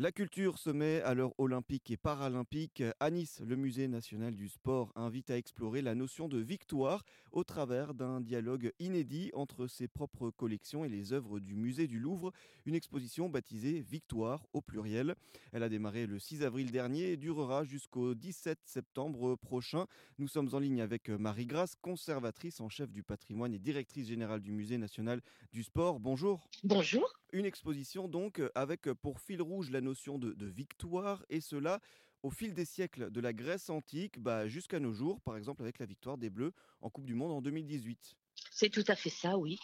[0.00, 2.82] La culture se met à l'heure olympique et paralympique.
[3.00, 7.44] À Nice, le Musée national du sport invite à explorer la notion de victoire au
[7.44, 12.32] travers d'un dialogue inédit entre ses propres collections et les œuvres du musée du Louvre.
[12.64, 15.16] Une exposition baptisée Victoire au pluriel.
[15.52, 19.84] Elle a démarré le 6 avril dernier et durera jusqu'au 17 septembre prochain.
[20.18, 24.40] Nous sommes en ligne avec Marie Grasse, conservatrice en chef du patrimoine et directrice générale
[24.40, 25.20] du Musée national
[25.52, 26.00] du sport.
[26.00, 26.48] Bonjour.
[26.64, 27.06] Bonjour.
[27.32, 31.80] Une exposition donc avec pour fil rouge la notion de, de victoire et cela
[32.22, 35.78] au fil des siècles de la Grèce antique bah, jusqu'à nos jours, par exemple avec
[35.78, 38.16] la victoire des Bleus en Coupe du Monde en 2018.
[38.50, 39.58] C'est tout à fait ça, oui.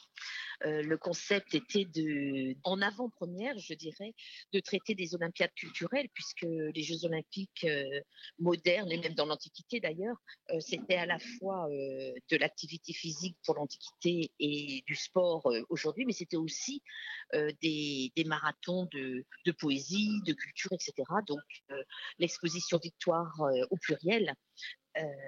[0.65, 4.15] Euh, le concept était de, en avant-première, je dirais,
[4.53, 8.01] de traiter des Olympiades culturelles, puisque les Jeux Olympiques euh,
[8.39, 10.17] modernes et même dans l'Antiquité d'ailleurs,
[10.51, 16.13] euh, c'était à la fois de l'activité physique pour l'Antiquité et du sport aujourd'hui, mais
[16.13, 16.83] c'était aussi
[17.33, 19.25] des, marathons de,
[19.59, 20.93] poésie, de culture, etc.
[21.27, 21.41] Donc
[22.19, 23.33] l'exposition Victoire
[23.71, 24.35] au pluriel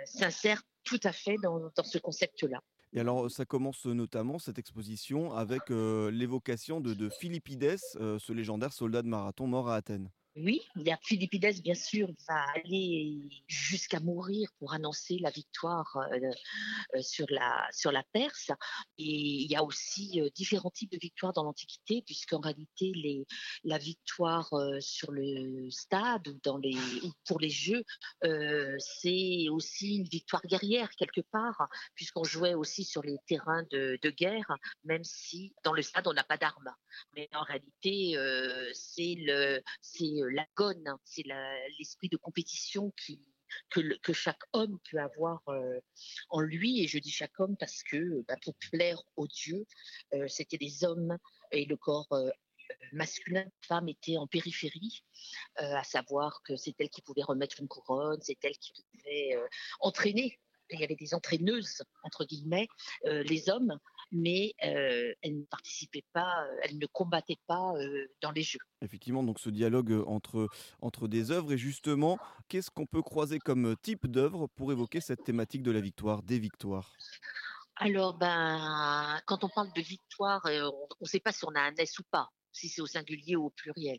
[0.04, 2.62] s'insère tout à fait dans ce concept-là.
[2.92, 9.02] Et alors, ça commence notamment cette exposition avec l'évocation de, de Philippides, ce légendaire soldat
[9.02, 10.10] de marathon mort à Athènes.
[10.40, 10.60] Oui,
[11.02, 17.90] Philippides, bien sûr, va aller jusqu'à mourir pour annoncer la victoire euh, sur, la, sur
[17.90, 18.50] la Perse.
[18.98, 23.26] Et il y a aussi euh, différents types de victoires dans l'Antiquité, puisqu'en réalité, les,
[23.64, 27.82] la victoire euh, sur le stade ou, dans les, ou pour les Jeux,
[28.24, 33.98] euh, c'est aussi une victoire guerrière quelque part, puisqu'on jouait aussi sur les terrains de,
[34.02, 36.72] de, guerre, même si dans le stade, on n'a pas d'armes.
[37.16, 39.60] Mais en réalité, euh, c'est le...
[39.80, 41.24] c'est l'agone, hein, c'est
[41.78, 42.92] l'esprit de compétition
[43.70, 45.80] que, chaque homme peut avoir euh,
[46.28, 46.82] en lui.
[46.82, 49.66] Et je dis chaque homme parce que bah, pour plaire aux dieux,
[50.14, 51.16] euh, c'était des hommes
[51.52, 52.30] et le corps euh,
[52.92, 55.02] masculin femme était en périphérie,
[55.56, 59.34] à savoir que c'est elle qui pouvait remettre une couronne, c'est elle qui pouvait
[59.80, 60.38] entraîner
[60.70, 62.68] il y avait des entraîneuses, entre guillemets,
[63.06, 63.78] euh, les hommes,
[64.12, 68.58] mais euh, elles ne participaient pas, elles ne combattaient pas euh, dans les jeux.
[68.82, 70.48] Effectivement, donc ce dialogue entre,
[70.80, 75.24] entre des œuvres, et justement, qu'est-ce qu'on peut croiser comme type d'œuvre pour évoquer cette
[75.24, 76.92] thématique de la victoire, des victoires?
[77.76, 81.74] Alors, ben, quand on parle de victoire, on ne sait pas si on a un
[81.76, 83.98] S ou pas si c'est au singulier ou au pluriel.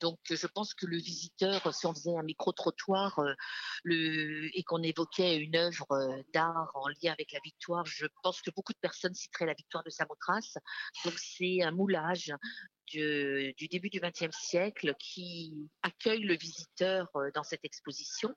[0.00, 5.36] Donc, je pense que le visiteur, si on faisait un micro-trottoir euh, et qu'on évoquait
[5.36, 9.14] une œuvre euh, d'art en lien avec la victoire, je pense que beaucoup de personnes
[9.14, 10.54] citeraient la victoire de Samothrace.
[11.04, 12.32] Donc, c'est un moulage
[12.86, 18.34] du, début du XXe siècle qui accueille le visiteur euh, dans cette exposition.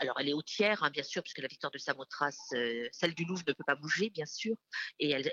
[0.00, 3.14] Alors, elle est au tiers, hein, bien sûr, puisque la victoire de Samothrace, euh, celle
[3.14, 4.56] du Louvre ne peut pas bouger, bien sûr,
[4.98, 5.30] et, elle,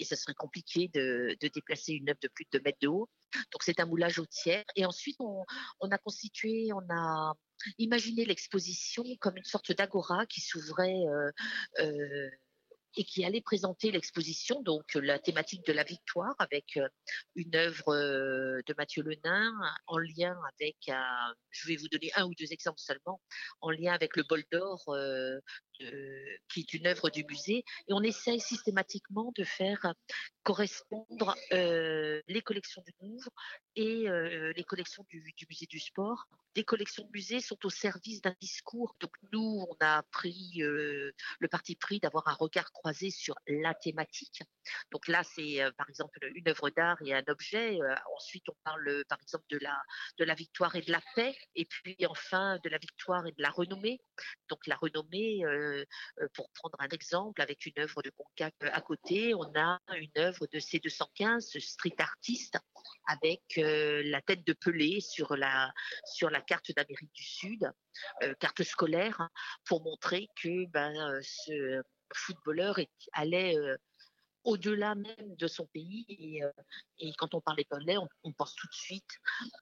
[0.00, 3.08] ce serait compliqué de, déplacer une œuvre de plus de 2 mètres de haut.
[3.52, 4.64] Donc, c'est un moulage au tiers.
[4.76, 5.44] Et ensuite, on,
[5.80, 7.34] on a constitué, on a
[7.78, 11.02] imaginé l'exposition comme une sorte d'agora qui s'ouvrait.
[11.08, 11.30] Euh,
[11.80, 12.30] euh,
[12.96, 16.78] et qui allait présenter l'exposition, donc la thématique de la victoire, avec
[17.34, 19.52] une œuvre de Mathieu Lenain
[19.86, 23.20] en lien avec, un, je vais vous donner un ou deux exemples seulement,
[23.60, 25.38] en lien avec le bol d'or euh,
[25.82, 29.94] euh, qui est une œuvre du musée, et on essaye systématiquement de faire
[30.42, 33.30] correspondre euh, les collections du Louvre
[33.76, 36.26] et euh, les collections du, du, musée du sport.
[36.54, 38.94] Des collections de musées sont au service d'un discours.
[39.00, 43.74] Donc nous, on a pris euh, le parti pris d'avoir un regard croisé sur la
[43.74, 44.42] thématique.
[44.92, 47.78] Donc là, c'est euh, par exemple une œuvre d'art et un objet.
[48.16, 49.80] ensuite, on parle par exemple de la
[50.18, 53.42] de la victoire et de la paix, et puis enfin de la victoire et de
[53.42, 54.00] la renommée.
[54.48, 55.44] Donc la renommée
[56.20, 60.10] euh, pour prendre un exemple, avec une œuvre de Concac à côté, on a une
[60.18, 62.58] œuvre de C215, ce street artiste,
[63.06, 65.72] avec euh, la tête de Pelé sur la,
[66.04, 67.70] sur la carte d'Amérique du Sud,
[68.22, 69.28] euh, carte scolaire,
[69.64, 71.82] pour montrer que ben, ce
[72.14, 73.56] footballeur est, allait
[74.44, 76.06] au-delà même de son pays.
[76.08, 76.50] Et, euh,
[76.98, 79.10] et quand on parle éponyme, on, pense tout de suite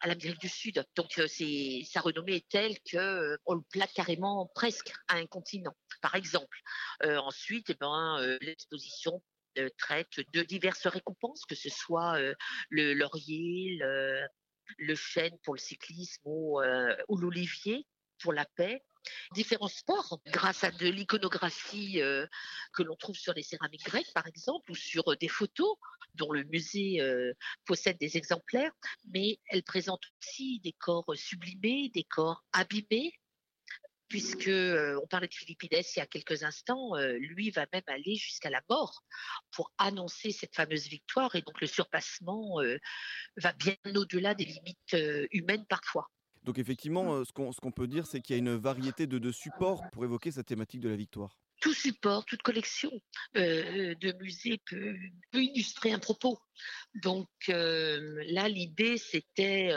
[0.00, 0.84] à l'Amérique du Sud.
[0.97, 5.17] Donc, euh, c'est, sa renommée est telle que euh, on le place carrément presque à
[5.17, 6.58] un continent, par exemple.
[7.05, 9.22] Euh, ensuite, eh ben, euh, l'exposition
[9.76, 12.17] traite de diverses récompenses, que ce soit
[12.70, 13.76] le laurier,
[14.78, 16.61] le, chêne pour le cyclisme ou
[17.17, 17.84] l'olivier
[18.20, 18.84] pour la paix
[19.32, 22.26] différents sports grâce à de l'iconographie euh,
[22.72, 25.76] que l'on trouve sur les céramiques grecques, par exemple, ou sur euh, des photos
[26.14, 27.32] dont le musée euh,
[27.64, 28.72] possède des exemplaires,
[29.12, 33.12] mais elle présente aussi des corps sublimés, des corps abîmés,
[34.08, 38.49] puisque on parlait de Philippides il y a quelques instants, lui va même aller jusqu'à
[38.49, 39.02] la mort
[39.50, 42.56] pour annoncer cette fameuse victoire et donc le surpassement
[43.37, 44.96] va bien au-delà des limites
[45.31, 46.08] humaines parfois.
[46.44, 50.05] Donc effectivement, ce qu'on peut dire, c'est qu'il y a une variété de supports pour
[50.05, 52.90] évoquer cette thématique de la victoire tout support, toute collection
[53.35, 54.96] de musée peut,
[55.35, 56.38] illustrer un propos.
[57.02, 59.70] Donc là, l'idée, c'était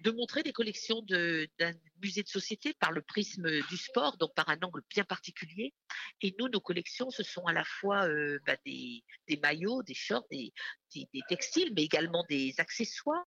[0.00, 4.48] de montrer des collections d'un musée de société par le prisme du sport, donc par
[4.48, 5.72] un angle bien particulier.
[6.20, 8.06] Et nous, nos collections, ce sont à la fois
[8.46, 9.02] bah, des,
[9.42, 10.52] maillots, des shorts, des,
[11.28, 13.24] textiles, mais également des accessoires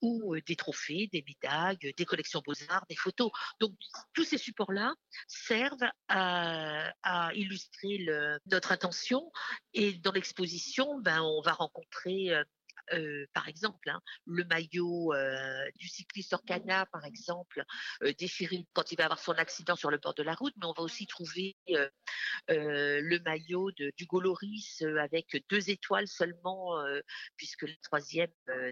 [0.00, 3.30] ou des trophées, des médailles, des collections beaux-arts, des photos.
[3.58, 3.72] Donc
[4.14, 4.94] tous ces supports-là
[5.26, 6.92] servent à,
[7.34, 8.06] illustrer
[8.46, 9.30] notre intention.
[9.74, 12.32] Et dans l'exposition, ben, on va rencontrer
[12.92, 17.64] euh, par exemple, hein, le maillot euh, du cycliste Orcana, par exemple,
[18.02, 20.66] euh, déchiré quand il va avoir son accident sur le bord de la route, mais
[20.66, 21.56] on va aussi trouver
[22.48, 26.82] le maillot de, du Goloris avec deux étoiles seulement,
[27.36, 28.30] puisque le troisième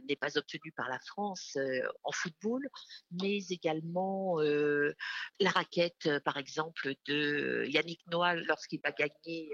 [0.08, 1.56] n'est pas obtenu par la France
[2.04, 2.68] en football,
[3.12, 9.52] mais également la raquette, par exemple, de Yannick Noah lorsqu'il va gagner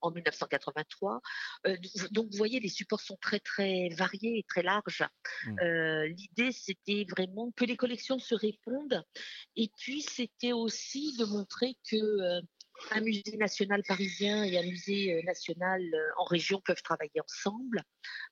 [0.00, 1.20] en 1983.
[1.66, 1.76] Euh,
[2.10, 5.04] donc, vous voyez, les supports sont très, très variés et très larges.
[5.44, 5.60] Mmh.
[5.60, 9.04] Euh, l'idée, c'était vraiment que les collections se répondent.
[9.56, 12.40] Et puis, c'était aussi de montrer que euh,
[12.90, 17.82] un musée national parisien et un musée euh, national euh, en région peuvent travailler ensemble,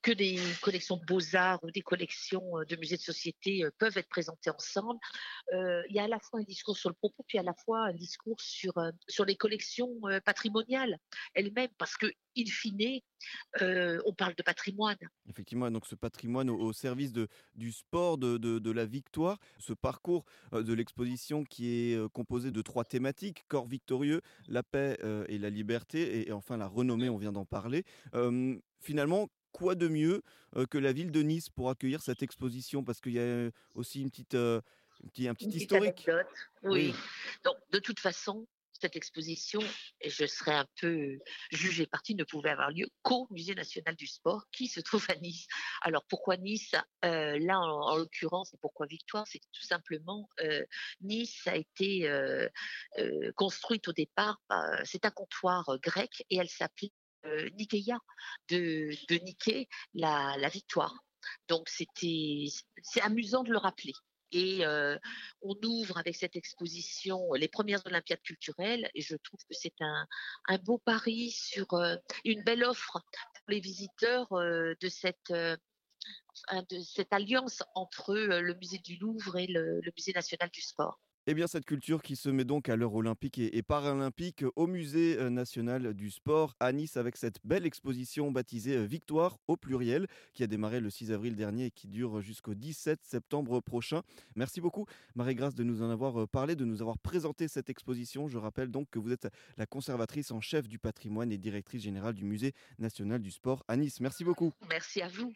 [0.03, 4.09] que des collections de beaux-arts ou des collections euh, de musées de société peuvent être
[4.09, 4.99] présentées ensemble.
[5.53, 7.87] il y a à la fois un discours sur le propos, puis à la fois
[7.87, 8.73] un discours sur,
[9.09, 10.99] sur les collections patrimoniales
[11.35, 13.01] elles-mêmes, parce que, in fine,
[13.61, 14.97] on parle de patrimoine.
[15.29, 20.25] Effectivement, donc ce patrimoine au, service de, du sport, de, de, la victoire, ce parcours
[20.53, 24.99] de l'exposition qui est composé de trois thématiques, corps victorieux, la paix
[25.29, 27.85] et la liberté, et, enfin la renommée, on vient d'en parler.
[28.81, 30.23] finalement, quoi de mieux
[30.71, 32.85] que la ville de Nice pour accueillir cette exposition?
[32.85, 36.09] Parce qu'il y a aussi une petite, un petit historique.
[36.63, 36.95] Oui.
[37.45, 38.47] Donc, de toute façon,
[38.81, 39.61] cette exposition,
[40.01, 41.19] et je serais un peu
[41.51, 45.17] jugée partie, ne pouvait avoir lieu qu'au Musée national du sport qui se trouve à
[45.17, 45.47] Nice.
[45.83, 46.75] Alors pourquoi Nice?
[47.05, 49.27] Euh, Là, en, l'occurrence, et pourquoi Victoire?
[49.27, 50.65] C'est tout simplement euh,
[51.01, 52.49] Nice a été euh,
[53.35, 54.41] construite au départ,
[54.85, 56.93] c'est un comptoir grec et elle s'appelait
[57.59, 57.99] Nikeia,
[58.49, 60.95] de, de Nike, la, la victoire.
[61.49, 62.47] Donc c'était,
[62.83, 63.95] c'est amusant de le rappeler.
[64.37, 64.67] Et
[65.41, 70.07] on ouvre avec cette exposition les premières Olympiades culturelles et je trouve que c'est un,
[70.49, 71.67] un, beau pari sur
[72.25, 78.97] une belle offre pour les visiteurs de cette de cette alliance entre le musée du
[78.97, 81.01] Louvre et le musée national du sport.
[81.29, 85.19] Eh bien, cette culture qui se met donc à l'heure olympique et, paralympique au Musée
[85.19, 90.07] euh, national du sport à Nice avec cette belle exposition baptisée euh, Victoire au pluriel
[90.35, 94.03] qui a démarré le 6 avril dernier et qui dure jusqu'au 17 septembre prochain.
[94.37, 94.87] Merci beaucoup,
[95.17, 98.29] Marie-Grâce, de nous en avoir euh, parlé, de nous avoir présenté cette exposition.
[98.29, 99.27] Je rappelle donc que vous êtes
[99.57, 103.77] la conservatrice en chef du patrimoine et directrice générale du Musée national du sport à
[103.77, 103.99] Nice.
[103.99, 104.53] Merci beaucoup.
[104.71, 105.33] Merci à vous.